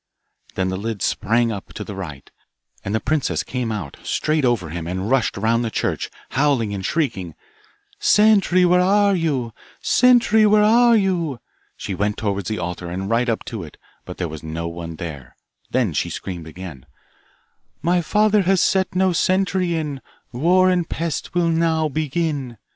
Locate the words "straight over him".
4.01-4.87